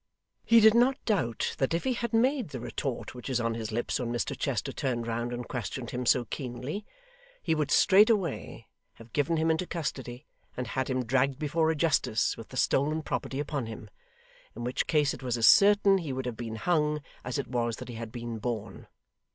He 0.43 0.59
did 0.61 0.73
not 0.73 0.97
doubt 1.05 1.53
that 1.59 1.75
if 1.75 1.83
he 1.83 1.93
had 1.93 2.11
made 2.11 2.49
the 2.49 2.59
retort 2.59 3.13
which 3.13 3.29
was 3.29 3.39
on 3.39 3.53
his 3.53 3.71
lips 3.71 3.99
when 3.99 4.11
Mr 4.11 4.35
Chester 4.35 4.71
turned 4.71 5.05
round 5.05 5.31
and 5.31 5.47
questioned 5.47 5.91
him 5.91 6.07
so 6.07 6.25
keenly, 6.25 6.83
he 7.43 7.53
would 7.53 7.69
straightway 7.69 8.65
have 8.93 9.13
given 9.13 9.37
him 9.37 9.51
into 9.51 9.67
custody 9.67 10.25
and 10.57 10.65
had 10.69 10.89
him 10.89 11.05
dragged 11.05 11.37
before 11.37 11.69
a 11.69 11.75
justice 11.75 12.35
with 12.35 12.49
the 12.49 12.57
stolen 12.57 13.03
property 13.03 13.39
upon 13.39 13.67
him; 13.67 13.91
in 14.55 14.63
which 14.63 14.87
case 14.87 15.13
it 15.13 15.21
was 15.21 15.37
as 15.37 15.45
certain 15.45 15.99
he 15.99 16.11
would 16.13 16.25
have 16.25 16.35
been 16.35 16.55
hung 16.55 17.01
as 17.23 17.37
it 17.37 17.45
was 17.47 17.75
that 17.75 17.87
he 17.87 17.93
had 17.93 18.11
been 18.11 18.39
born. 18.39 18.87